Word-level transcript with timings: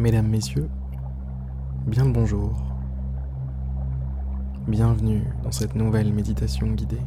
Mesdames, 0.00 0.28
Messieurs, 0.28 0.70
bien 1.86 2.06
le 2.06 2.12
bonjour. 2.12 2.54
Bienvenue 4.66 5.24
dans 5.42 5.52
cette 5.52 5.74
nouvelle 5.74 6.10
méditation 6.14 6.68
guidée. 6.68 7.02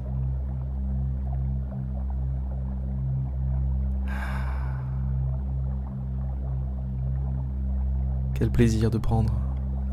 Quel 8.35 8.51
plaisir 8.51 8.91
de 8.91 8.99
prendre 8.99 9.33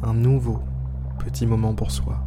un 0.02 0.12
nouveau 0.12 0.60
petit 1.20 1.46
moment 1.46 1.72
pour 1.72 1.92
soi. 1.92 2.22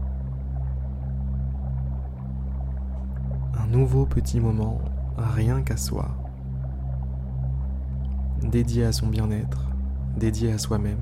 Un 3.59 3.67
nouveau 3.67 4.07
petit 4.07 4.39
moment 4.39 4.81
rien 5.17 5.61
qu'à 5.61 5.77
soi, 5.77 6.07
dédié 8.41 8.85
à 8.85 8.91
son 8.91 9.05
bien-être, 9.05 9.72
dédié 10.17 10.51
à 10.53 10.57
soi-même. 10.57 10.99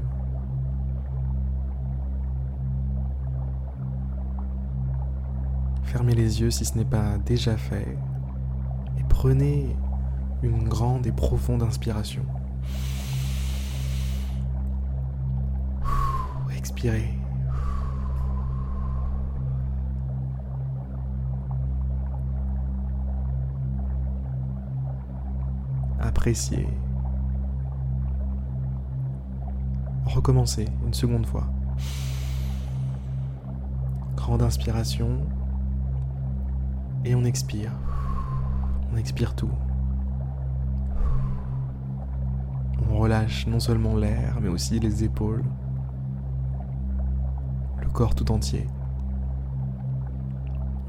Fermez 5.84 6.16
les 6.16 6.42
yeux 6.42 6.52
si 6.52 6.64
ce 6.64 6.78
n'est 6.78 6.86
pas 6.86 7.18
déjà 7.18 7.58
fait 7.58 7.98
et 8.98 9.04
prenez 9.10 9.76
une 10.42 10.68
grande 10.68 11.06
et 11.06 11.12
profonde 11.12 11.64
inspiration. 11.64 12.24
Expirez. 16.56 17.18
Appréciez. 26.00 26.68
Recommencez 30.14 30.68
une 30.86 30.94
seconde 30.94 31.26
fois. 31.26 31.46
Grande 34.18 34.42
inspiration. 34.42 35.20
Et 37.06 37.16
on 37.16 37.24
expire. 37.24 37.72
On 38.92 38.98
expire 38.98 39.36
tout. 39.36 39.50
On 42.92 42.98
relâche 42.98 43.48
non 43.48 43.62
seulement 43.62 43.96
l'air, 43.96 44.40
mais 44.42 44.50
aussi 44.50 44.80
les 44.80 45.06
épaules, 45.06 45.46
le 47.82 47.88
corps 47.90 48.14
tout 48.14 48.30
entier. 48.32 48.68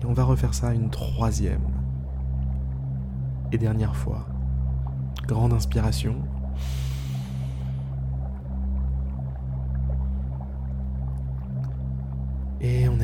Et 0.00 0.05
on 0.05 0.12
va 0.12 0.25
refaire 0.25 0.53
ça 0.53 0.75
une 0.75 0.91
troisième 0.91 1.62
et 3.53 3.59
dernière 3.59 3.95
fois. 3.95 4.27
Grande 5.28 5.53
inspiration. 5.53 6.17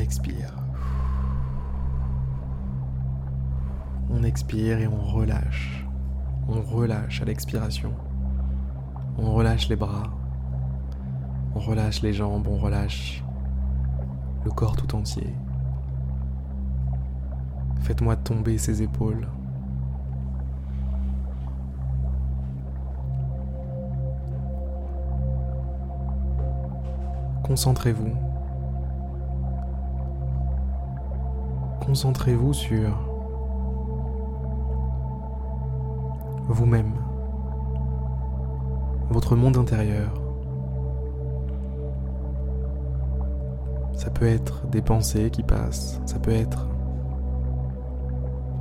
Expire. 0.09 0.55
On 4.09 4.23
expire 4.23 4.79
et 4.79 4.87
on 4.87 5.01
relâche. 5.01 5.85
On 6.47 6.61
relâche 6.61 7.21
à 7.21 7.25
l'expiration. 7.25 7.93
On 9.19 9.35
relâche 9.35 9.69
les 9.69 9.75
bras. 9.75 10.09
On 11.53 11.59
relâche 11.59 12.01
les 12.01 12.11
jambes, 12.11 12.47
on 12.47 12.57
relâche 12.57 13.23
le 14.45 14.49
corps 14.49 14.75
tout 14.75 14.95
entier. 14.95 15.31
Faites-moi 17.81 18.15
tomber 18.15 18.57
ses 18.57 18.81
épaules. 18.81 19.27
Concentrez-vous. 27.43 28.28
Concentrez-vous 31.89 32.53
sur 32.53 32.95
vous-même, 36.47 36.93
votre 39.09 39.35
monde 39.35 39.57
intérieur. 39.57 40.13
Ça 43.93 44.11
peut 44.11 44.27
être 44.27 44.67
des 44.67 44.83
pensées 44.83 45.31
qui 45.31 45.41
passent, 45.41 45.99
ça 46.05 46.19
peut 46.19 46.29
être 46.29 46.67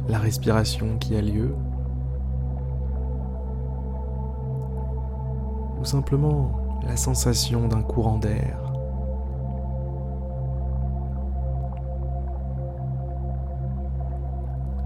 la 0.08 0.18
respiration 0.18 0.96
qui 0.96 1.14
a 1.14 1.20
lieu, 1.20 1.54
ou 5.78 5.84
simplement 5.84 6.50
la 6.82 6.96
sensation 6.96 7.68
d'un 7.68 7.82
courant 7.82 8.16
d'air. 8.16 8.67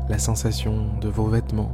La 0.08 0.18
sensation 0.18 0.98
de 1.00 1.08
vos 1.08 1.26
vêtements. 1.26 1.72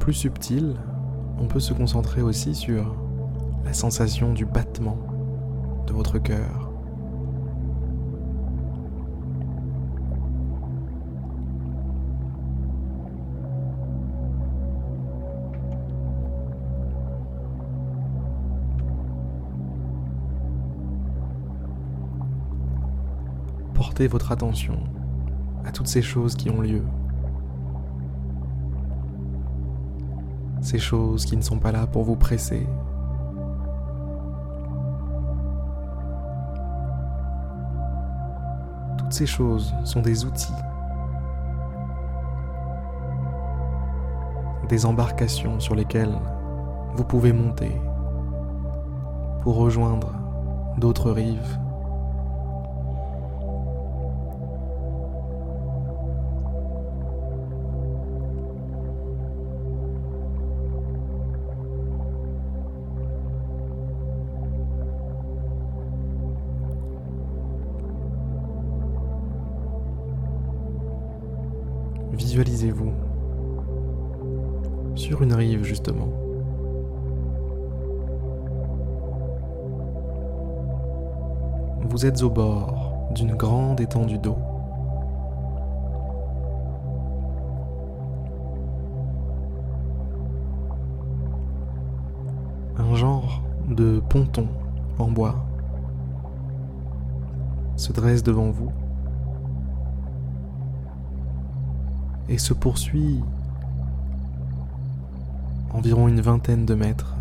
Plus 0.00 0.14
subtil, 0.14 0.74
on 1.38 1.46
peut 1.46 1.60
se 1.60 1.72
concentrer 1.72 2.22
aussi 2.22 2.54
sur 2.54 2.96
la 3.64 3.72
sensation 3.72 4.32
du 4.32 4.44
battement 4.44 4.98
de 5.86 5.92
votre 5.92 6.18
cœur. 6.18 6.71
Votre 24.00 24.32
attention 24.32 24.78
à 25.64 25.70
toutes 25.70 25.86
ces 25.86 26.02
choses 26.02 26.34
qui 26.34 26.50
ont 26.50 26.60
lieu. 26.60 26.82
Ces 30.60 30.78
choses 30.78 31.24
qui 31.24 31.36
ne 31.36 31.42
sont 31.42 31.58
pas 31.58 31.72
là 31.72 31.86
pour 31.86 32.02
vous 32.02 32.16
presser. 32.16 32.66
Toutes 38.98 39.12
ces 39.12 39.26
choses 39.26 39.74
sont 39.84 40.00
des 40.00 40.24
outils, 40.24 40.54
des 44.68 44.86
embarcations 44.86 45.60
sur 45.60 45.74
lesquelles 45.74 46.18
vous 46.96 47.04
pouvez 47.04 47.32
monter 47.32 47.72
pour 49.42 49.56
rejoindre 49.56 50.12
d'autres 50.78 51.10
rives 51.10 51.58
Visualisez-vous 72.32 72.94
sur 74.94 75.20
une 75.22 75.34
rive 75.34 75.64
justement. 75.64 76.08
Vous 81.82 82.06
êtes 82.06 82.22
au 82.22 82.30
bord 82.30 83.10
d'une 83.10 83.34
grande 83.34 83.82
étendue 83.82 84.16
d'eau. 84.16 84.38
Un 92.78 92.94
genre 92.94 93.42
de 93.68 94.00
ponton 94.08 94.48
en 94.98 95.10
bois 95.10 95.34
se 97.76 97.92
dresse 97.92 98.22
devant 98.22 98.50
vous. 98.50 98.72
Et 102.32 102.38
se 102.38 102.54
poursuit 102.54 103.20
environ 105.74 106.08
une 106.08 106.22
vingtaine 106.22 106.64
de 106.64 106.74
mètres 106.74 107.14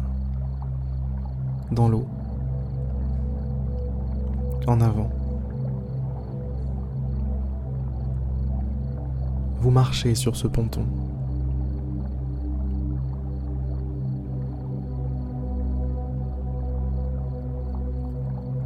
dans 1.70 1.90
l'eau, 1.90 2.08
en 4.68 4.80
avant. 4.80 5.10
Vous 9.60 9.70
marchez 9.70 10.16
sur 10.16 10.38
ce 10.38 10.48
ponton. 10.48 10.86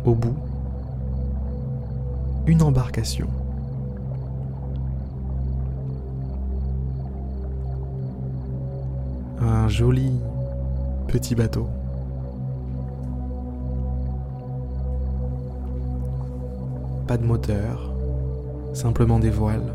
Au 0.06 0.14
bout, 0.14 0.36
une 2.46 2.62
embarcation 2.62 3.28
un 9.46 9.68
joli 9.68 10.12
petit 11.08 11.36
bateau. 11.36 11.68
Pas 17.08 17.18
de 17.18 17.24
moteur, 17.24 17.94
simplement 18.74 19.20
des 19.20 19.30
voiles. 19.30 19.74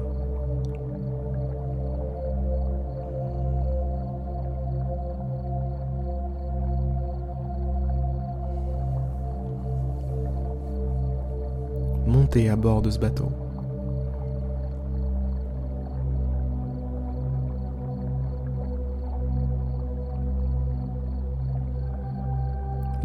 Montez 12.07 12.49
à 12.49 12.57
bord 12.57 12.83
de 12.83 12.91
ce 12.91 12.99
bateau. 12.99 13.31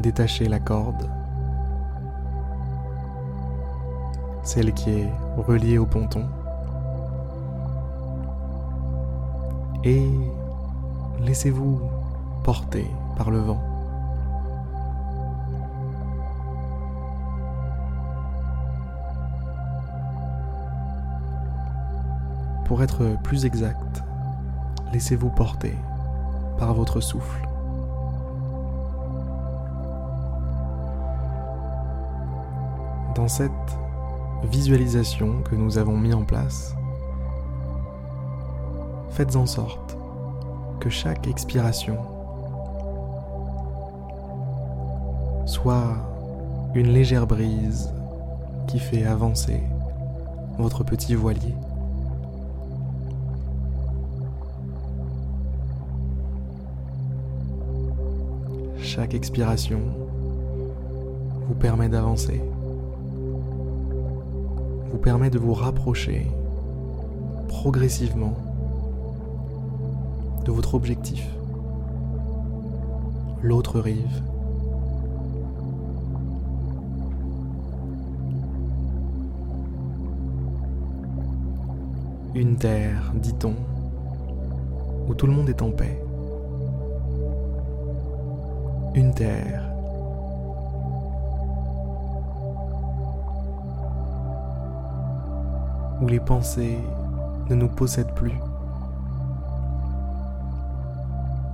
Détachez 0.05 0.47
la 0.47 0.59
corde, 0.59 1.09
celle 4.43 4.71
qui 4.71 4.91
est 4.91 5.09
reliée 5.35 5.79
au 5.79 5.87
ponton, 5.87 6.27
et 9.83 10.07
laissez-vous 11.21 11.81
porter 12.43 12.87
par 13.17 13.31
le 13.31 13.39
vent. 13.39 13.59
Pour 22.65 22.83
être 22.83 23.17
plus 23.23 23.43
exact, 23.43 24.03
laissez-vous 24.93 25.29
porter 25.29 25.73
par 26.59 26.75
votre 26.75 27.01
souffle. 27.01 27.54
Dans 33.15 33.29
cette 33.29 33.51
visualisation 34.43 35.41
que 35.49 35.55
nous 35.55 35.77
avons 35.77 35.97
mis 35.97 36.13
en 36.13 36.23
place, 36.23 36.75
faites 39.11 39.37
en 39.37 39.45
sorte 39.45 39.97
que 40.81 40.89
chaque 40.89 41.25
expiration 41.25 41.97
soit 45.45 45.95
une 46.73 46.87
légère 46.87 47.25
brise 47.25 47.89
qui 48.67 48.79
fait 48.79 49.05
avancer 49.05 49.63
votre 50.57 50.83
petit 50.83 51.15
voilier. 51.15 51.55
Chaque 58.81 59.13
expiration 59.13 59.79
vous 61.47 61.55
permet 61.55 61.87
d'avancer, 61.87 62.41
vous 64.91 64.97
permet 64.97 65.29
de 65.29 65.39
vous 65.39 65.53
rapprocher 65.53 66.27
progressivement 67.47 68.33
de 70.45 70.51
votre 70.51 70.75
objectif, 70.75 71.27
l'autre 73.41 73.79
rive. 73.79 74.21
Une 82.35 82.57
terre, 82.57 83.13
dit-on, 83.15 83.55
où 85.07 85.13
tout 85.13 85.25
le 85.25 85.33
monde 85.33 85.49
est 85.49 85.61
en 85.61 85.71
paix 85.71 86.05
une 88.95 89.13
terre. 89.13 89.74
Où 96.01 96.07
les 96.07 96.19
pensées 96.19 96.77
ne 97.49 97.55
nous 97.55 97.67
possèdent 97.67 98.13
plus. 98.13 98.37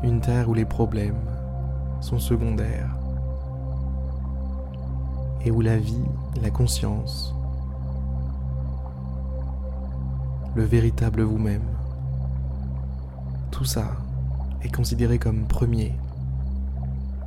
Une 0.04 0.20
terre 0.20 0.50
où 0.50 0.54
les 0.54 0.66
problèmes 0.66 1.22
sont 2.00 2.20
secondaires. 2.20 2.90
Et 5.44 5.52
où 5.52 5.62
la 5.62 5.78
vie, 5.78 6.06
la 6.42 6.50
conscience, 6.50 7.36
le 10.56 10.64
véritable 10.64 11.22
vous-même, 11.22 11.66
tout 13.52 13.66
ça 13.66 13.86
est 14.64 14.74
considéré 14.74 15.18
comme 15.18 15.46
premier 15.46 15.96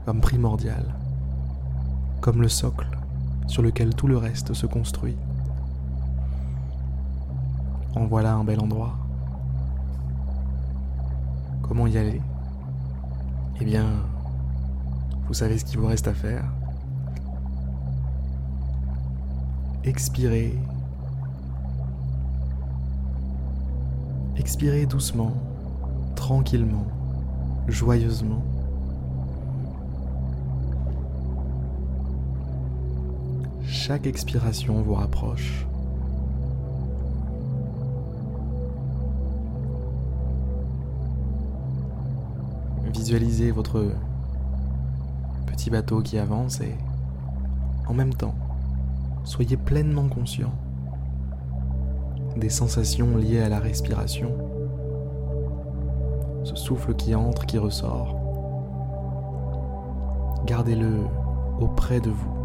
comme 0.04 0.20
primordial, 0.20 0.94
comme 2.20 2.42
le 2.42 2.48
socle 2.48 2.86
sur 3.46 3.62
lequel 3.62 3.94
tout 3.94 4.06
le 4.06 4.18
reste 4.18 4.52
se 4.52 4.66
construit. 4.66 5.16
En 7.94 8.06
voilà 8.06 8.34
un 8.34 8.44
bel 8.44 8.60
endroit. 8.60 8.96
Comment 11.62 11.86
y 11.86 11.96
aller? 11.96 12.20
Eh 13.60 13.64
bien, 13.64 13.86
vous 15.26 15.34
savez 15.34 15.58
ce 15.58 15.64
qu'il 15.64 15.78
vous 15.78 15.86
reste 15.86 16.08
à 16.08 16.14
faire. 16.14 16.44
Expirez. 19.84 20.58
Expirez 24.36 24.86
doucement, 24.86 25.32
tranquillement, 26.16 26.86
joyeusement. 27.68 28.42
chaque 33.84 34.06
expiration 34.06 34.80
vous 34.80 34.94
rapproche. 34.94 35.66
Visualisez 43.04 43.50
votre 43.50 43.84
petit 45.44 45.68
bateau 45.68 46.00
qui 46.00 46.16
avance 46.16 46.62
et 46.62 46.74
en 47.86 47.92
même 47.92 48.14
temps, 48.14 48.34
soyez 49.24 49.58
pleinement 49.58 50.08
conscient 50.08 50.54
des 52.38 52.48
sensations 52.48 53.18
liées 53.18 53.42
à 53.42 53.50
la 53.50 53.58
respiration, 53.58 54.30
ce 56.44 56.56
souffle 56.56 56.94
qui 56.94 57.14
entre, 57.14 57.44
qui 57.44 57.58
ressort. 57.58 58.16
Gardez-le 60.46 61.00
auprès 61.60 62.00
de 62.00 62.08
vous. 62.08 62.43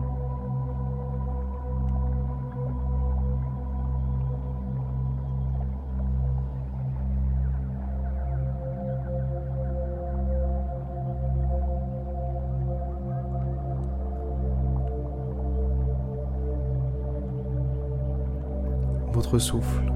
Votre 19.32 19.44
souffle 19.44 19.94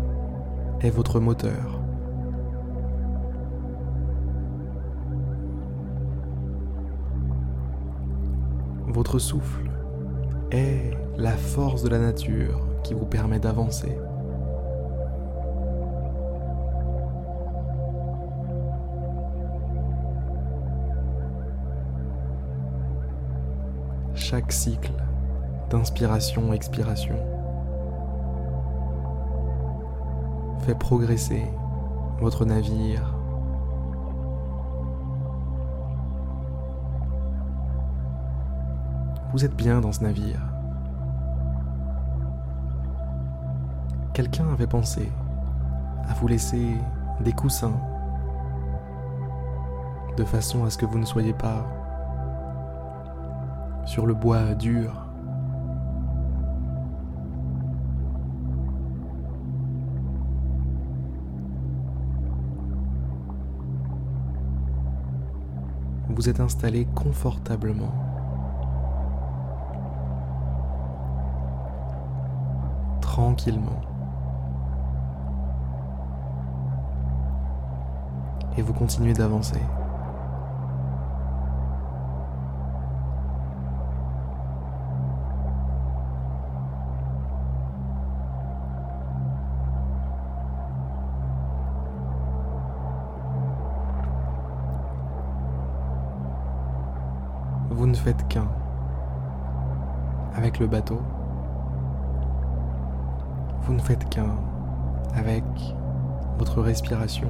est 0.81 0.91
votre 0.91 1.19
moteur. 1.19 1.81
Votre 8.89 9.17
souffle 9.17 9.71
est 10.51 10.91
la 11.17 11.31
force 11.31 11.81
de 11.81 11.89
la 11.89 11.97
nature 11.97 12.63
qui 12.83 12.93
vous 12.93 13.07
permet 13.07 13.39
d'avancer. 13.39 13.97
Chaque 24.13 24.51
cycle 24.51 24.93
d'inspiration-expiration 25.71 27.42
fait 30.63 30.75
progresser 30.75 31.43
votre 32.19 32.45
navire. 32.45 33.13
Vous 39.33 39.43
êtes 39.43 39.55
bien 39.55 39.81
dans 39.81 39.91
ce 39.91 40.03
navire. 40.03 40.39
Quelqu'un 44.13 44.47
avait 44.53 44.67
pensé 44.67 45.11
à 46.07 46.13
vous 46.13 46.27
laisser 46.27 46.77
des 47.19 47.33
coussins 47.33 47.79
de 50.15 50.23
façon 50.23 50.63
à 50.63 50.69
ce 50.69 50.77
que 50.77 50.85
vous 50.85 50.99
ne 50.99 51.05
soyez 51.05 51.33
pas 51.33 51.65
sur 53.85 54.05
le 54.05 54.13
bois 54.13 54.55
dur 54.55 55.02
vous 66.13 66.29
êtes 66.29 66.39
installé 66.39 66.85
confortablement. 66.93 67.91
Tranquillement. 73.01 73.81
Et 78.57 78.61
vous 78.61 78.73
continuez 78.73 79.13
d'avancer. 79.13 79.59
Ne 97.93 97.97
faites 97.97 98.27
qu'un 98.27 98.47
avec 100.35 100.57
le 100.57 100.65
bateau. 100.65 100.99
Vous 103.61 103.73
ne 103.73 103.79
faites 103.79 104.09
qu'un 104.09 104.35
avec 105.15 105.43
votre 106.39 106.59
respiration. 106.61 107.29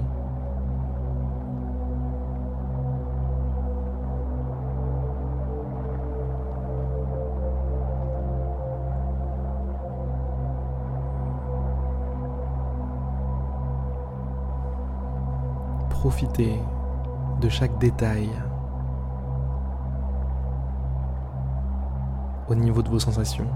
Profitez 15.90 16.58
de 17.42 17.50
chaque 17.50 17.78
détail 17.80 18.30
au 22.54 22.56
niveau 22.56 22.84
de 22.84 22.90
vos 22.90 23.00
sensations. 23.00 23.48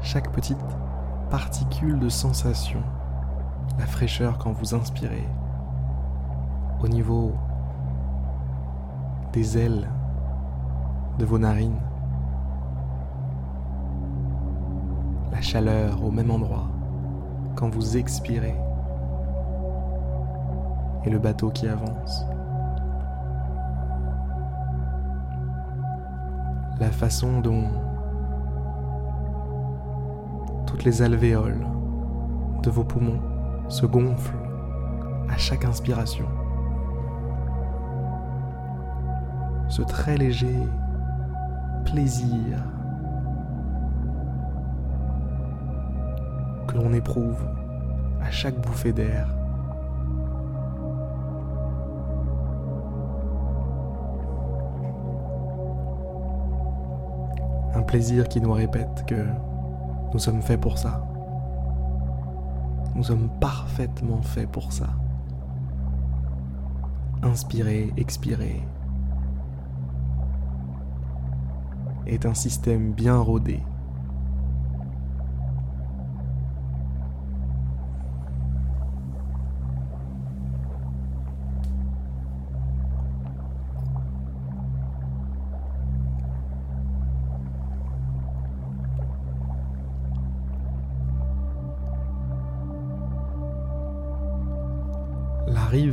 Chaque 0.00 0.30
petite 0.30 0.64
particule 1.30 1.98
de 1.98 2.08
sensation, 2.08 2.80
la 3.76 3.86
fraîcheur 3.86 4.38
quand 4.38 4.52
vous 4.52 4.72
inspirez, 4.72 5.26
au 6.80 6.86
niveau 6.86 7.34
des 9.32 9.58
ailes 9.58 9.90
de 11.18 11.24
vos 11.24 11.38
narines, 11.38 11.80
la 15.32 15.40
chaleur 15.40 16.04
au 16.04 16.12
même 16.12 16.30
endroit 16.30 16.68
quand 17.56 17.68
vous 17.68 17.96
expirez 17.96 18.54
et 21.04 21.10
le 21.10 21.18
bateau 21.18 21.50
qui 21.50 21.66
avance. 21.66 22.24
La 26.80 26.90
façon 26.90 27.40
dont 27.40 27.64
toutes 30.66 30.84
les 30.84 31.02
alvéoles 31.02 31.66
de 32.62 32.70
vos 32.70 32.84
poumons 32.84 33.20
se 33.68 33.86
gonflent 33.86 34.34
à 35.28 35.36
chaque 35.36 35.64
inspiration. 35.64 36.26
Ce 39.68 39.82
très 39.82 40.16
léger 40.16 40.56
plaisir 41.84 42.58
que 46.66 46.76
l'on 46.76 46.92
éprouve 46.92 47.44
à 48.20 48.30
chaque 48.30 48.60
bouffée 48.60 48.92
d'air. 48.92 49.37
Plaisir 57.88 58.28
qui 58.28 58.38
nous 58.42 58.52
répète 58.52 59.06
que 59.06 59.26
nous 60.12 60.18
sommes 60.18 60.42
faits 60.42 60.60
pour 60.60 60.76
ça. 60.76 61.02
Nous 62.94 63.02
sommes 63.02 63.30
parfaitement 63.40 64.20
faits 64.20 64.50
pour 64.50 64.72
ça. 64.74 64.90
Inspirer, 67.22 67.90
expirer 67.96 68.62
est 72.06 72.26
un 72.26 72.34
système 72.34 72.92
bien 72.92 73.16
rodé 73.16 73.60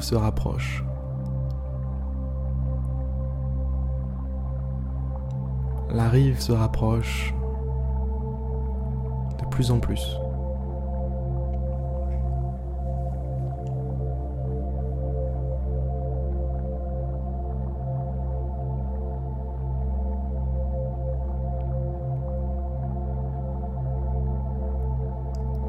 se 0.04 0.16
rapproche. 0.16 0.84
La 5.92 6.10
rive 6.10 6.40
se 6.40 6.52
rapproche 6.52 7.34
de 9.40 9.46
plus 9.46 9.72
en 9.72 9.80
plus. 9.80 10.18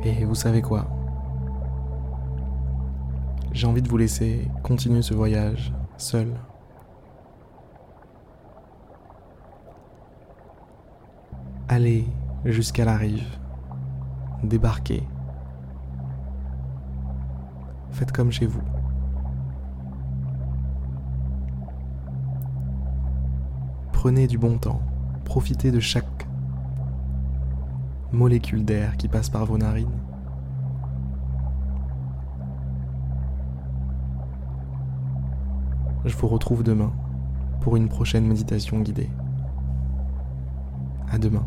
Et 0.04 0.24
vous 0.24 0.36
savez 0.36 0.62
quoi? 0.62 0.86
J'ai 3.56 3.66
envie 3.66 3.80
de 3.80 3.88
vous 3.88 3.96
laisser 3.96 4.46
continuer 4.62 5.00
ce 5.00 5.14
voyage 5.14 5.72
seul. 5.96 6.28
Allez 11.66 12.06
jusqu'à 12.44 12.84
la 12.84 12.98
rive, 12.98 13.38
débarquez. 14.42 15.02
Faites 17.92 18.12
comme 18.12 18.30
chez 18.30 18.44
vous. 18.44 18.60
Prenez 23.90 24.26
du 24.26 24.36
bon 24.36 24.58
temps, 24.58 24.82
profitez 25.24 25.70
de 25.70 25.80
chaque 25.80 26.28
molécule 28.12 28.66
d'air 28.66 28.98
qui 28.98 29.08
passe 29.08 29.30
par 29.30 29.46
vos 29.46 29.56
narines. 29.56 29.98
Je 36.16 36.22
vous 36.22 36.28
retrouve 36.28 36.62
demain 36.62 36.94
pour 37.60 37.76
une 37.76 37.90
prochaine 37.90 38.26
méditation 38.26 38.80
guidée. 38.80 39.10
À 41.10 41.18
demain. 41.18 41.44